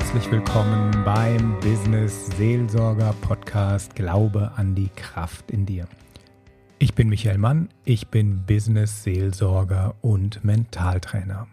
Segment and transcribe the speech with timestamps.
[0.00, 5.86] herzlich willkommen beim Business Seelsorger Podcast Glaube an die Kraft in dir.
[6.78, 11.48] Ich bin Michael Mann, ich bin Business Seelsorger und Mentaltrainer.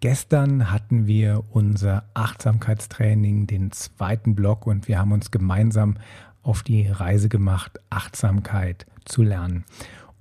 [0.00, 5.98] Gestern hatten wir unser Achtsamkeitstraining, den zweiten Block, und wir haben uns gemeinsam
[6.42, 9.64] auf die Reise gemacht, Achtsamkeit zu lernen.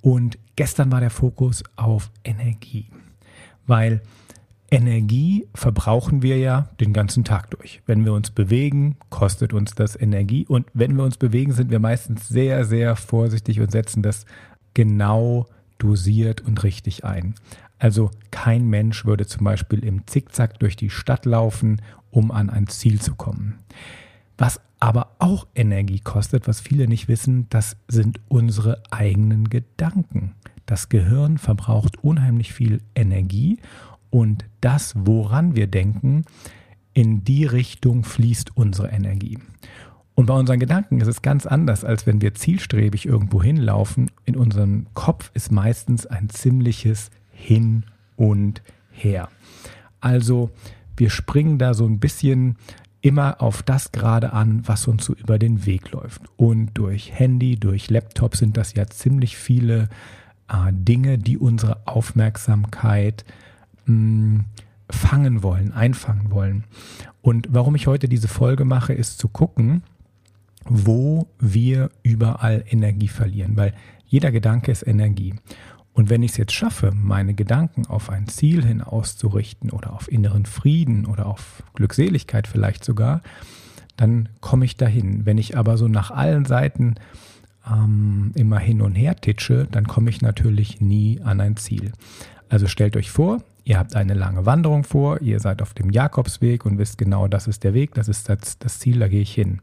[0.01, 2.85] Und gestern war der Fokus auf Energie,
[3.65, 4.01] weil
[4.71, 7.81] Energie verbrauchen wir ja den ganzen Tag durch.
[7.85, 10.45] Wenn wir uns bewegen, kostet uns das Energie.
[10.47, 14.25] Und wenn wir uns bewegen, sind wir meistens sehr, sehr vorsichtig und setzen das
[14.73, 15.45] genau
[15.77, 17.35] dosiert und richtig ein.
[17.79, 22.67] Also kein Mensch würde zum Beispiel im Zickzack durch die Stadt laufen, um an ein
[22.67, 23.59] Ziel zu kommen.
[24.37, 30.33] Was aber auch Energie kostet, was viele nicht wissen, das sind unsere eigenen Gedanken.
[30.65, 33.59] Das Gehirn verbraucht unheimlich viel Energie
[34.11, 36.25] und das, woran wir denken,
[36.93, 39.39] in die Richtung fließt unsere Energie.
[40.13, 44.11] Und bei unseren Gedanken ist es ganz anders, als wenn wir zielstrebig irgendwo hinlaufen.
[44.25, 47.85] In unserem Kopf ist meistens ein ziemliches Hin
[48.17, 49.29] und Her.
[50.01, 50.51] Also
[50.97, 52.57] wir springen da so ein bisschen
[53.01, 56.21] immer auf das gerade an, was uns so über den Weg läuft.
[56.37, 59.89] Und durch Handy, durch Laptop sind das ja ziemlich viele
[60.49, 63.25] äh, Dinge, die unsere Aufmerksamkeit
[63.91, 64.45] mh,
[64.89, 66.65] fangen wollen, einfangen wollen.
[67.21, 69.83] Und warum ich heute diese Folge mache, ist zu gucken,
[70.65, 73.73] wo wir überall Energie verlieren, weil
[74.05, 75.35] jeder Gedanke ist Energie.
[75.93, 80.11] Und wenn ich es jetzt schaffe, meine Gedanken auf ein Ziel hin auszurichten oder auf
[80.11, 83.21] inneren Frieden oder auf Glückseligkeit vielleicht sogar,
[83.97, 85.25] dann komme ich dahin.
[85.25, 86.95] Wenn ich aber so nach allen Seiten
[87.69, 91.91] ähm, immer hin und her titsche, dann komme ich natürlich nie an ein Ziel.
[92.49, 96.65] Also stellt euch vor, Ihr habt eine lange Wanderung vor, ihr seid auf dem Jakobsweg
[96.65, 99.33] und wisst genau, das ist der Weg, das ist das, das Ziel, da gehe ich
[99.33, 99.61] hin.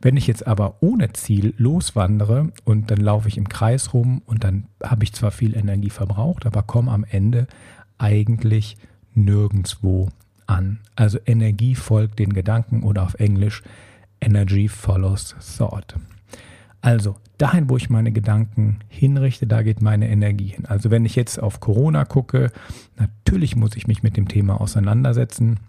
[0.00, 4.44] Wenn ich jetzt aber ohne Ziel loswandere und dann laufe ich im Kreis rum und
[4.44, 7.46] dann habe ich zwar viel Energie verbraucht, aber komme am Ende
[7.96, 8.76] eigentlich
[9.14, 10.10] nirgendwo
[10.46, 10.80] an.
[10.94, 13.62] Also Energie folgt den Gedanken oder auf Englisch
[14.20, 15.94] Energy follows thought.
[16.84, 20.66] Also dahin, wo ich meine Gedanken hinrichte, da geht meine Energie hin.
[20.66, 22.52] Also wenn ich jetzt auf Corona gucke,
[22.98, 25.60] natürlich muss ich mich mit dem Thema auseinandersetzen,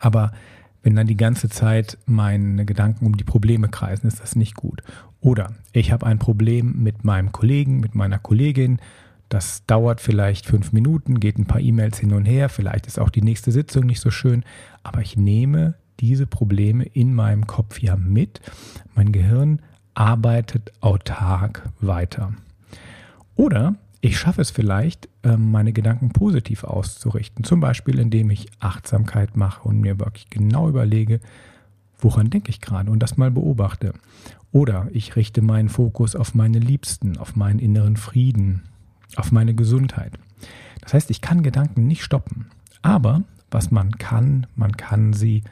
[0.00, 0.32] aber
[0.82, 4.82] wenn dann die ganze Zeit meine Gedanken um die Probleme kreisen, ist das nicht gut.
[5.20, 8.80] Oder ich habe ein Problem mit meinem Kollegen, mit meiner Kollegin,
[9.28, 13.10] das dauert vielleicht fünf Minuten, geht ein paar E-Mails hin und her, vielleicht ist auch
[13.10, 14.42] die nächste Sitzung nicht so schön,
[14.82, 18.40] aber ich nehme diese Probleme in meinem Kopf ja mit.
[18.96, 19.60] Mein Gehirn
[20.00, 22.32] arbeitet autark weiter.
[23.36, 27.44] Oder ich schaffe es vielleicht, ähm, meine Gedanken positiv auszurichten.
[27.44, 31.20] Zum Beispiel, indem ich Achtsamkeit mache und mir wirklich genau überlege,
[31.98, 33.92] woran denke ich gerade und das mal beobachte.
[34.52, 38.62] Oder ich richte meinen Fokus auf meine Liebsten, auf meinen inneren Frieden,
[39.16, 40.18] auf meine Gesundheit.
[40.80, 42.46] Das heißt, ich kann Gedanken nicht stoppen.
[42.80, 45.42] Aber was man kann, man kann sie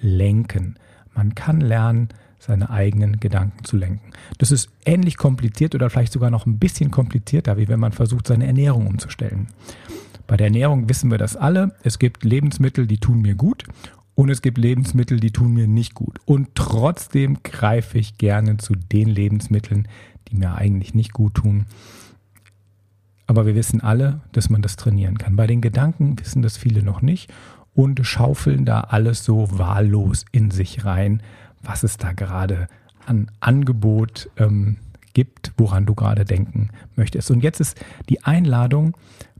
[0.00, 0.76] lenken.
[1.12, 4.12] Man kann lernen, seine eigenen Gedanken zu lenken.
[4.38, 8.26] Das ist ähnlich kompliziert oder vielleicht sogar noch ein bisschen komplizierter, wie wenn man versucht,
[8.26, 9.48] seine Ernährung umzustellen.
[10.26, 11.74] Bei der Ernährung wissen wir das alle.
[11.82, 13.64] Es gibt Lebensmittel, die tun mir gut
[14.14, 16.18] und es gibt Lebensmittel, die tun mir nicht gut.
[16.24, 19.88] Und trotzdem greife ich gerne zu den Lebensmitteln,
[20.28, 21.66] die mir eigentlich nicht gut tun.
[23.26, 25.36] Aber wir wissen alle, dass man das trainieren kann.
[25.36, 27.32] Bei den Gedanken wissen das viele noch nicht
[27.74, 31.22] und schaufeln da alles so wahllos in sich rein,
[31.66, 32.68] was es da gerade
[33.04, 34.78] an Angebot ähm,
[35.12, 37.30] gibt, woran du gerade denken möchtest.
[37.30, 38.96] Und jetzt ist die Einladung,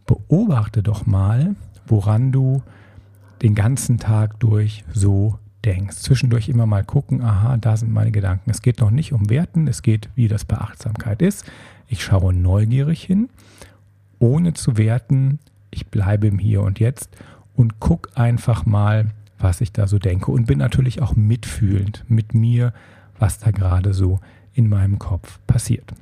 [0.07, 1.57] beobachte doch mal,
[1.87, 2.63] woran du
[3.43, 5.97] den ganzen Tag durch so denkst.
[5.97, 8.51] Zwischendurch immer mal gucken, aha, da sind meine Gedanken.
[8.51, 11.45] Es geht noch nicht um Werten, es geht, wie das bei Achtsamkeit ist.
[11.89, 13.29] Ich schaue neugierig hin,
[14.19, 15.39] ohne zu werten.
[15.71, 17.17] Ich bleibe im Hier und Jetzt
[17.55, 22.35] und guck einfach mal, was ich da so denke und bin natürlich auch mitfühlend mit
[22.35, 22.73] mir,
[23.19, 24.21] was da gerade so
[24.53, 25.93] in meinem Kopf passiert.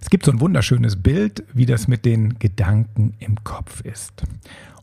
[0.00, 4.22] Es gibt so ein wunderschönes Bild, wie das mit den Gedanken im Kopf ist.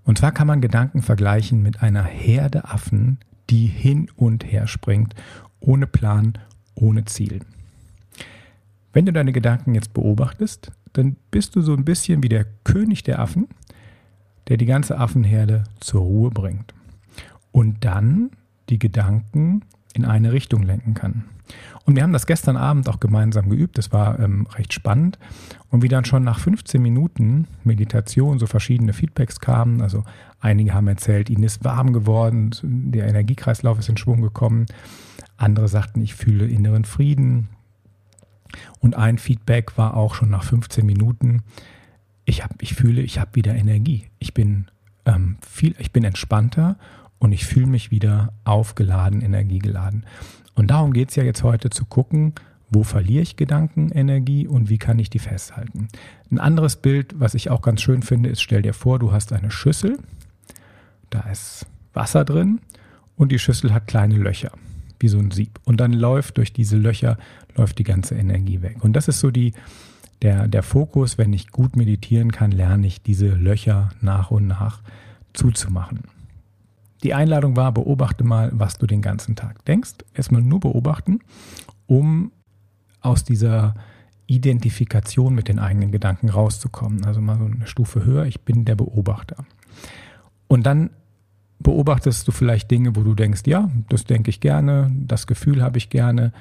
[0.03, 3.17] Und zwar kann man Gedanken vergleichen mit einer Herde Affen,
[3.49, 5.15] die hin und her springt,
[5.59, 6.37] ohne Plan,
[6.75, 7.41] ohne Ziel.
[8.93, 13.03] Wenn du deine Gedanken jetzt beobachtest, dann bist du so ein bisschen wie der König
[13.03, 13.47] der Affen,
[14.47, 16.73] der die ganze Affenherde zur Ruhe bringt
[17.57, 18.29] und dann
[18.69, 19.63] die Gedanken
[19.95, 21.23] in eine Richtung lenken kann.
[21.85, 23.79] Und wir haben das gestern Abend auch gemeinsam geübt.
[23.79, 25.17] Das war ähm, recht spannend.
[25.71, 29.81] Und wie dann schon nach 15 Minuten Meditation so verschiedene Feedbacks kamen.
[29.81, 30.03] Also
[30.39, 34.67] einige haben erzählt, ihnen ist warm geworden, der Energiekreislauf ist in Schwung gekommen.
[35.37, 37.49] Andere sagten, ich fühle inneren Frieden.
[38.81, 41.41] Und ein Feedback war auch schon nach 15 Minuten,
[42.23, 44.05] ich, hab, ich fühle, ich habe wieder Energie.
[44.19, 44.67] Ich bin,
[45.05, 46.77] ähm, viel, ich bin entspannter
[47.19, 50.05] und ich fühle mich wieder aufgeladen, energiegeladen.
[50.55, 52.33] Und darum geht es ja jetzt heute zu gucken,
[52.69, 55.87] wo verliere ich Gedankenenergie und wie kann ich die festhalten.
[56.31, 59.31] Ein anderes Bild, was ich auch ganz schön finde, ist, stell dir vor, du hast
[59.31, 59.97] eine Schüssel,
[61.09, 62.59] da ist Wasser drin
[63.15, 64.51] und die Schüssel hat kleine Löcher,
[64.99, 65.59] wie so ein Sieb.
[65.63, 67.17] Und dann läuft durch diese Löcher,
[67.55, 68.83] läuft die ganze Energie weg.
[68.83, 69.53] Und das ist so die,
[70.21, 74.81] der, der Fokus, wenn ich gut meditieren kann, lerne ich diese Löcher nach und nach
[75.33, 76.01] zuzumachen.
[77.03, 79.95] Die Einladung war, beobachte mal, was du den ganzen Tag denkst.
[80.13, 81.19] Erstmal nur beobachten,
[81.85, 82.31] um
[83.01, 83.75] aus dieser
[84.25, 87.05] Identifikation mit den eigenen Gedanken rauszukommen.
[87.05, 89.45] Also mal so eine Stufe höher, ich bin der Beobachter.
[90.47, 90.89] Und dann
[91.59, 95.77] beobachtest du vielleicht Dinge, wo du denkst, ja, das denke ich gerne, das Gefühl habe
[95.77, 96.31] ich gerne.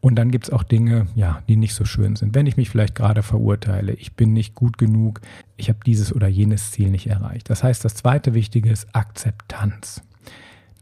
[0.00, 2.34] Und dann gibt es auch Dinge, ja, die nicht so schön sind.
[2.34, 5.20] Wenn ich mich vielleicht gerade verurteile, ich bin nicht gut genug,
[5.56, 7.50] ich habe dieses oder jenes Ziel nicht erreicht.
[7.50, 10.02] Das heißt, das zweite Wichtige ist Akzeptanz.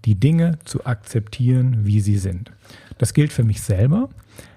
[0.04, 2.52] Die Dinge zu akzeptieren, wie sie sind.
[2.98, 4.08] Das gilt für mich selber,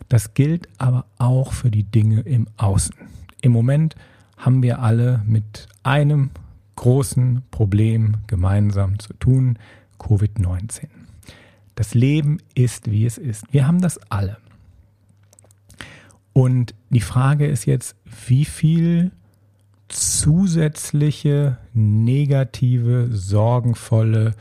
[0.10, 2.96] das gilt aber auch für die Dinge im Außen.
[3.42, 3.96] Im Moment
[4.38, 6.32] haben wir alle mit einem
[6.80, 9.60] großen Problem gemeinsam zu tun,
[10.00, 10.88] Covid-19.
[11.76, 13.44] Das Leben ist, wie es ist.
[13.52, 14.38] Wir haben das alle.
[16.32, 17.98] Und die Frage ist jetzt,
[18.28, 19.12] wie viel
[19.90, 24.36] zusätzliche, negative, sorgenvolle,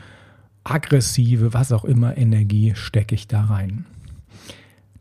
[0.62, 3.84] aggressive, was auch immer Energie stecke ich da rein?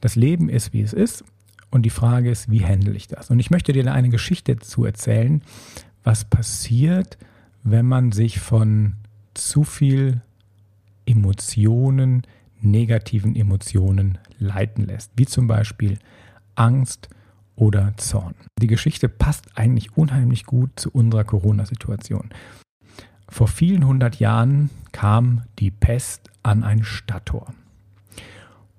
[0.02, 1.24] Das Leben ist, wie es ist.
[1.70, 3.30] Und die Frage ist, wie handle ich das?
[3.30, 5.44] Und ich möchte dir eine Geschichte dazu erzählen,
[6.08, 7.18] was passiert,
[7.64, 8.94] wenn man sich von
[9.34, 10.22] zu viel
[11.06, 12.26] Emotionen,
[12.62, 16.00] negativen Emotionen leiten lässt, wie zum Beispiel
[16.56, 17.10] Angst
[17.58, 18.36] oder Zorn.
[18.62, 22.30] Die Geschichte passt eigentlich unheimlich gut zu unserer Corona-Situation.
[23.28, 27.54] Vor vielen hundert Jahren kam die Pest an ein Stadttor.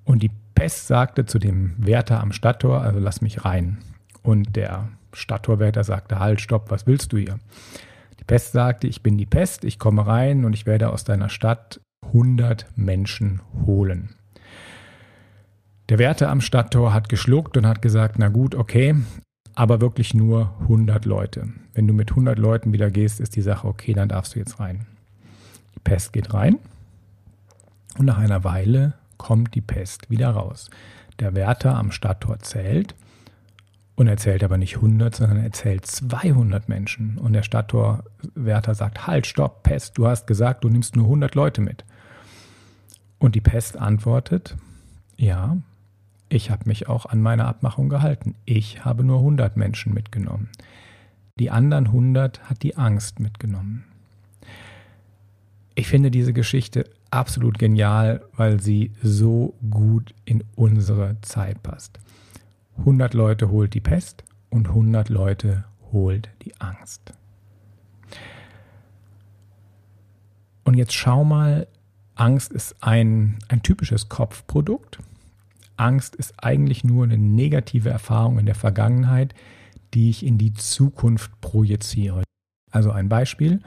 [0.05, 3.77] Und die Pest sagte zu dem Wärter am Stadttor, also lass mich rein.
[4.23, 7.39] Und der Stadttorwärter sagte, halt, stopp, was willst du hier?
[8.21, 11.29] Die Pest sagte, ich bin die Pest, ich komme rein und ich werde aus deiner
[11.29, 14.15] Stadt 100 Menschen holen.
[15.89, 18.95] Der Wärter am Stadttor hat geschluckt und hat gesagt, na gut, okay,
[19.55, 21.49] aber wirklich nur 100 Leute.
[21.73, 24.61] Wenn du mit 100 Leuten wieder gehst, ist die Sache okay, dann darfst du jetzt
[24.61, 24.87] rein.
[25.75, 26.59] Die Pest geht rein
[27.99, 30.71] und nach einer Weile kommt die Pest wieder raus.
[31.19, 32.95] Der Wärter am Stadttor zählt
[33.99, 37.19] und er zählt aber nicht 100, sondern er zählt 200 Menschen.
[37.19, 41.61] Und der Stadttorwärter sagt, halt, stopp, Pest, du hast gesagt, du nimmst nur 100 Leute
[41.61, 41.85] mit.
[43.19, 44.57] Und die Pest antwortet,
[45.17, 45.57] ja,
[46.29, 48.37] ich habe mich auch an meine Abmachung gehalten.
[48.45, 50.49] Ich habe nur 100 Menschen mitgenommen.
[51.41, 53.85] Die anderen 100 hat die Angst mitgenommen.
[55.75, 61.99] Ich finde diese Geschichte absolut genial, weil sie so gut in unsere Zeit passt.
[62.79, 67.13] 100 Leute holt die Pest und 100 Leute holt die Angst.
[70.65, 71.67] Und jetzt schau mal,
[72.15, 74.99] Angst ist ein, ein typisches Kopfprodukt.
[75.77, 79.35] Angst ist eigentlich nur eine negative Erfahrung in der Vergangenheit,
[79.95, 82.23] die ich in die Zukunft projiziere.
[82.71, 83.61] Also ein Beispiel.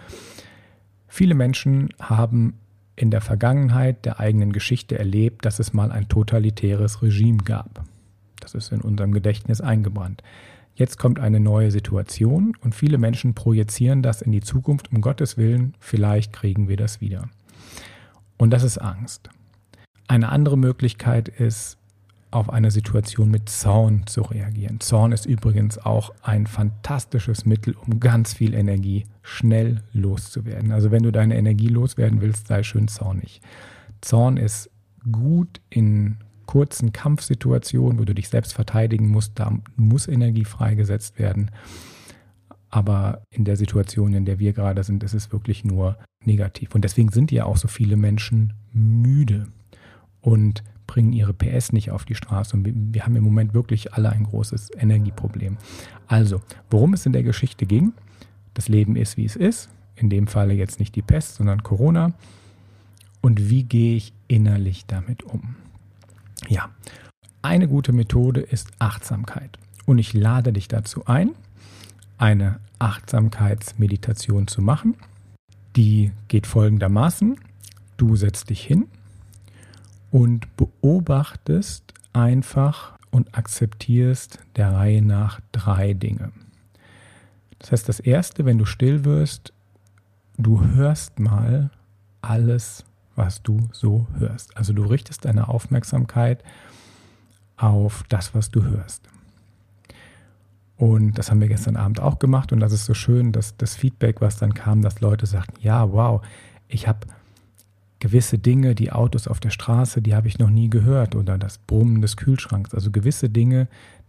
[1.07, 2.59] Viele Menschen haben
[2.95, 7.83] in der Vergangenheit der eigenen Geschichte erlebt, dass es mal ein totalitäres Regime gab.
[8.41, 10.21] Das ist in unserem Gedächtnis eingebrannt.
[10.75, 14.91] Jetzt kommt eine neue Situation und viele Menschen projizieren das in die Zukunft.
[14.91, 17.29] Um Gottes Willen, vielleicht kriegen wir das wieder.
[18.37, 19.29] Und das ist Angst.
[20.07, 21.77] Eine andere Möglichkeit ist,
[22.31, 24.79] auf eine Situation mit Zorn zu reagieren.
[24.79, 30.71] Zorn ist übrigens auch ein fantastisches Mittel, um ganz viel Energie schnell loszuwerden.
[30.71, 33.41] Also wenn du deine Energie loswerden willst, sei schön zornig.
[33.99, 34.69] Zorn ist
[35.11, 36.17] gut in
[36.51, 41.49] kurzen Kampfsituationen, wo du dich selbst verteidigen musst, da muss Energie freigesetzt werden.
[42.69, 46.75] Aber in der Situation, in der wir gerade sind, ist es wirklich nur negativ.
[46.75, 49.47] Und deswegen sind ja auch so viele Menschen müde
[50.19, 52.57] und bringen ihre PS nicht auf die Straße.
[52.57, 55.55] Und wir haben im Moment wirklich alle ein großes Energieproblem.
[56.07, 57.93] Also, worum es in der Geschichte ging,
[58.55, 59.69] das Leben ist, wie es ist.
[59.95, 62.11] In dem Falle jetzt nicht die Pest, sondern Corona.
[63.21, 65.55] Und wie gehe ich innerlich damit um?
[66.47, 66.69] Ja,
[67.41, 69.57] eine gute Methode ist Achtsamkeit.
[69.85, 71.31] Und ich lade dich dazu ein,
[72.17, 74.95] eine Achtsamkeitsmeditation zu machen.
[75.75, 77.39] Die geht folgendermaßen.
[77.97, 78.87] Du setzt dich hin
[80.11, 86.31] und beobachtest einfach und akzeptierst der Reihe nach drei Dinge.
[87.59, 89.53] Das heißt, das Erste, wenn du still wirst,
[90.37, 91.69] du hörst mal
[92.21, 92.85] alles,
[93.21, 94.57] was du so hörst.
[94.57, 96.43] Also du richtest deine Aufmerksamkeit
[97.55, 99.07] auf das, was du hörst.
[100.75, 103.75] Und das haben wir gestern Abend auch gemacht und das ist so schön, dass das
[103.75, 106.23] Feedback, was dann kam, dass Leute sagten, ja, wow,
[106.67, 107.05] ich habe
[107.99, 111.59] gewisse Dinge, die Autos auf der Straße, die habe ich noch nie gehört oder das
[111.59, 112.73] Brummen des Kühlschranks.
[112.73, 113.67] Also gewisse Dinge,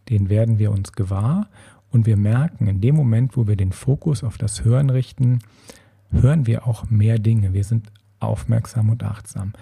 [0.09, 1.49] denen werden wir uns gewahr
[1.90, 5.40] und wir merken, in dem Moment, wo wir den Fokus auf das Hören richten,
[6.11, 7.52] hören wir auch mehr Dinge.
[7.52, 7.92] Wir sind
[8.23, 9.52] aufmerksam und achtsam.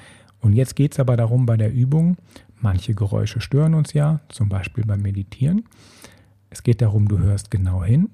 [0.40, 2.16] Und jetzt geht es aber darum bei der Übung,
[2.60, 5.64] manche Geräusche stören uns ja, zum Beispiel beim Meditieren.
[6.48, 8.10] Es geht darum, du hörst genau hin,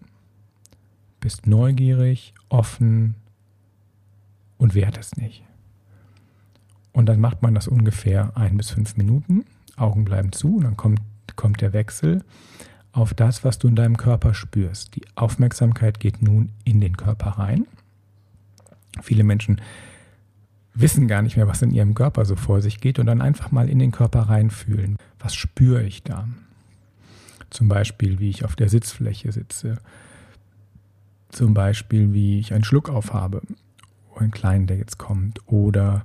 [1.21, 3.15] bist neugierig, offen
[4.59, 5.43] und wertest nicht.
[6.93, 9.45] Und dann macht man das ungefähr ein bis fünf Minuten.
[9.76, 11.00] Augen bleiben zu und dann kommt,
[11.37, 12.25] kommt der Wechsel
[12.93, 14.97] auf das, was du in deinem Körper spürst.
[14.97, 17.67] Die Aufmerksamkeit geht nun in den Körper rein.
[19.03, 19.61] Viele Menschen
[20.80, 23.50] wissen gar nicht mehr, was in ihrem Körper so vor sich geht und dann einfach
[23.50, 24.97] mal in den Körper reinfühlen.
[25.18, 26.28] Was spüre ich da?
[27.50, 29.78] Zum Beispiel, wie ich auf der Sitzfläche sitze.
[31.30, 33.42] Zum Beispiel, wie ich einen Schluck aufhabe.
[34.16, 35.40] Einen kleinen, der jetzt kommt.
[35.47, 36.04] Oder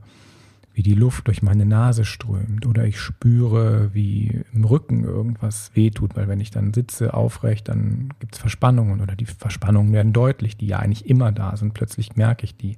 [0.74, 6.16] wie die Luft durch meine Nase strömt oder ich spüre, wie im Rücken irgendwas wehtut,
[6.16, 10.58] weil wenn ich dann sitze aufrecht, dann gibt es Verspannungen oder die Verspannungen werden deutlich,
[10.58, 11.74] die ja eigentlich immer da sind.
[11.74, 12.78] Plötzlich merke ich die.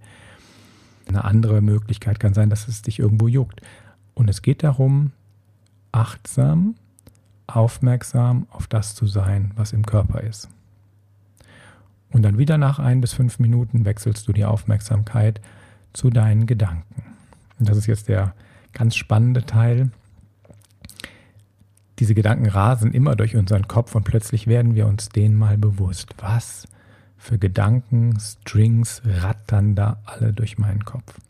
[1.07, 3.61] Eine andere Möglichkeit kann sein, dass es dich irgendwo juckt.
[4.13, 5.11] Und es geht darum,
[5.91, 6.75] achtsam,
[7.47, 10.49] aufmerksam auf das zu sein, was im Körper ist.
[12.11, 15.41] Und dann wieder nach ein bis fünf Minuten wechselst du die Aufmerksamkeit
[15.93, 17.03] zu deinen Gedanken.
[17.59, 18.33] Und das ist jetzt der
[18.71, 19.89] ganz spannende Teil.
[21.99, 26.13] Diese Gedanken rasen immer durch unseren Kopf und plötzlich werden wir uns denen mal bewusst.
[26.19, 26.67] Was
[27.23, 31.21] für Gedanken, Strings rattern da alle durch meinen Kopf?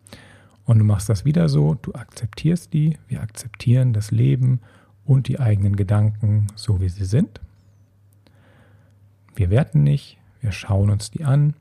[0.66, 4.60] Und du machst das wieder so, du akzeptierst die, wir akzeptieren das Leben
[5.06, 7.42] und die eigenen Gedanken so, wie sie sind.
[9.36, 11.54] Wir werten nicht, wir schauen uns die an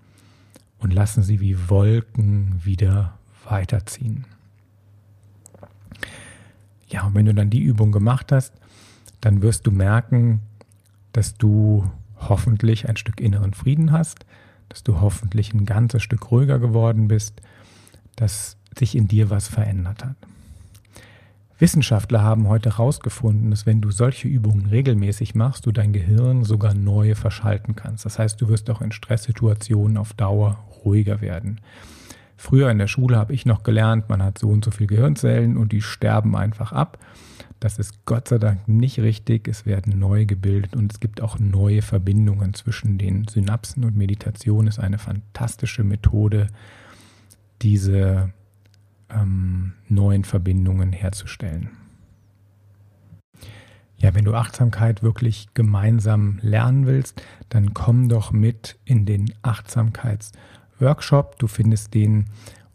[0.78, 4.24] und lassen sie wie Wolken wieder weiterziehen.
[6.88, 8.54] Ja, und wenn du dann die Übung gemacht hast,
[9.20, 10.40] dann wirst du merken,
[11.12, 11.90] dass du
[12.28, 14.26] hoffentlich ein Stück inneren Frieden hast,
[14.68, 17.40] dass du hoffentlich ein ganzes Stück ruhiger geworden bist,
[18.16, 20.16] dass sich in dir was verändert hat.
[21.58, 26.74] Wissenschaftler haben heute herausgefunden, dass wenn du solche Übungen regelmäßig machst, du dein Gehirn sogar
[26.74, 28.04] neu verschalten kannst.
[28.04, 31.60] Das heißt, du wirst auch in Stresssituationen auf Dauer ruhiger werden.
[32.36, 35.56] Früher in der Schule habe ich noch gelernt, man hat so und so viele Gehirnzellen
[35.56, 36.98] und die sterben einfach ab.
[37.62, 39.46] Das ist Gott sei Dank nicht richtig.
[39.46, 44.66] Es werden neu gebildet und es gibt auch neue Verbindungen zwischen den Synapsen und Meditation
[44.66, 46.48] ist eine fantastische Methode,
[47.62, 48.32] diese
[49.08, 51.70] ähm, neuen Verbindungen herzustellen.
[53.96, 60.32] Ja, wenn du Achtsamkeit wirklich gemeinsam lernen willst, dann komm doch mit in den Achtsamkeits-
[60.82, 61.38] Workshop.
[61.38, 62.26] Du findest den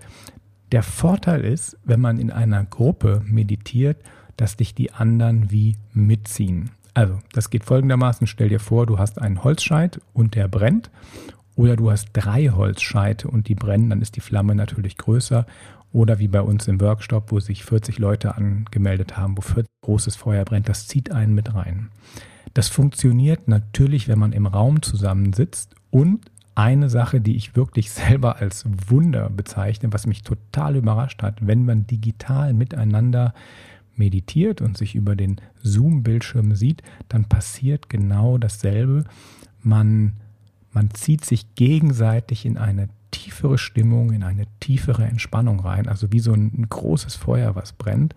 [0.72, 4.02] Der Vorteil ist, wenn man in einer Gruppe meditiert,
[4.38, 6.72] dass dich die anderen wie mitziehen.
[6.96, 10.90] Also, das geht folgendermaßen: Stell dir vor, du hast einen Holzscheit und der brennt.
[11.56, 15.46] Oder du hast drei Holzscheite und die brennen, dann ist die Flamme natürlich größer
[15.94, 20.16] oder wie bei uns im Workshop, wo sich 40 Leute angemeldet haben, wo 40 großes
[20.16, 21.92] Feuer brennt, das zieht einen mit rein.
[22.54, 28.38] Das funktioniert natürlich, wenn man im Raum zusammensitzt und eine Sache, die ich wirklich selber
[28.38, 33.34] als Wunder bezeichne, was mich total überrascht hat, wenn man digital miteinander
[33.96, 39.06] meditiert und sich über den Zoom-Bildschirm sieht, dann passiert genau dasselbe.
[39.62, 40.14] Man,
[40.72, 45.88] man zieht sich gegenseitig in eine tiefere Stimmung, in eine tiefere Entspannung rein.
[45.88, 48.16] Also wie so ein, ein großes Feuer, was brennt.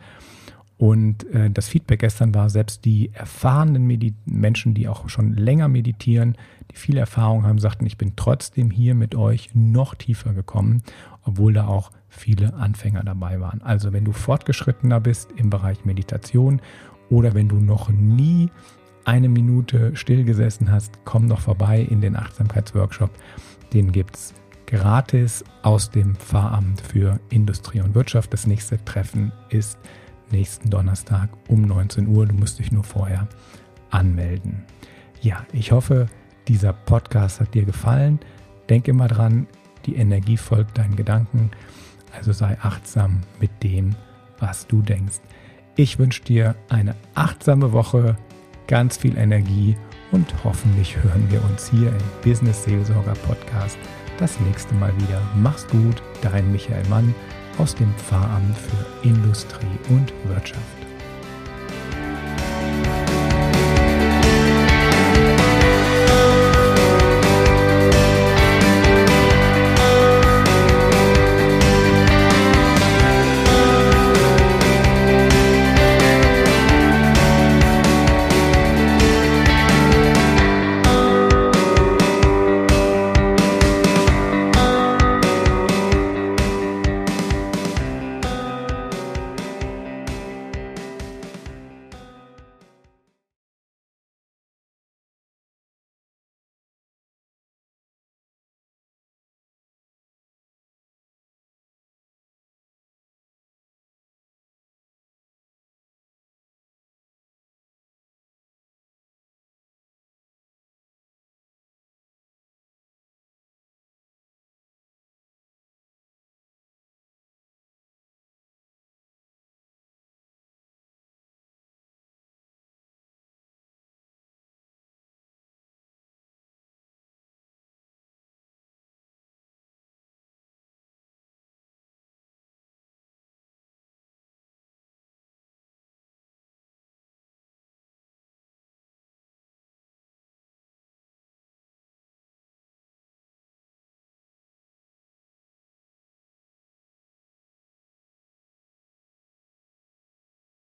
[0.76, 5.68] Und äh, das Feedback gestern war, selbst die erfahrenen Medi Menschen, die auch schon länger
[5.68, 6.36] meditieren,
[6.70, 10.82] die viel Erfahrung haben, sagten, ich bin trotzdem hier mit euch noch tiefer gekommen,
[11.22, 13.62] obwohl da auch viele Anfänger dabei waren.
[13.62, 16.60] Also wenn du fortgeschrittener bist im Bereich Meditation
[17.08, 18.50] oder wenn du noch nie
[19.04, 23.10] eine Minute stillgesessen hast, komm doch vorbei in den Achtsamkeitsworkshop
[23.72, 24.34] Den gibt es
[24.66, 28.32] gratis aus dem Pfarramt für Industrie und Wirtschaft.
[28.32, 29.78] Das nächste Treffen ist
[30.30, 32.26] nächsten Donnerstag um 19 Uhr.
[32.26, 33.28] Du musst dich nur vorher
[33.90, 34.64] anmelden.
[35.20, 36.08] Ja, ich hoffe,
[36.48, 38.18] dieser Podcast hat dir gefallen.
[38.68, 39.46] Denk immer dran,
[39.86, 41.50] die Energie folgt deinen Gedanken.
[42.16, 43.94] Also sei achtsam mit dem,
[44.38, 45.20] was du denkst.
[45.76, 48.16] Ich wünsche dir eine achtsame Woche,
[48.68, 49.76] ganz viel Energie
[50.12, 53.76] und hoffentlich hören wir uns hier im Business Seelsorger Podcast
[54.18, 55.20] das nächste Mal wieder.
[55.34, 57.14] Mach's gut, dein Michael Mann
[57.58, 60.83] aus dem Pfarramt für Industrie und Wirtschaft.